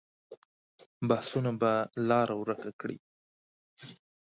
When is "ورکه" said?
2.41-2.71